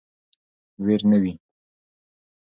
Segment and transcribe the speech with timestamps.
[0.85, 1.33] ویر نه وي.